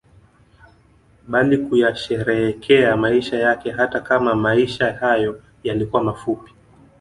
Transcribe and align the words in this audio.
Bali 1.27 1.57
kuyasherehekea 1.57 2.97
maisha 2.97 3.37
yake 3.39 3.71
hata 3.71 3.99
kama 3.99 4.35
maisha 4.35 4.93
hayo 4.93 5.41
yalikuwa 5.63 6.03
mafupi 6.03 6.51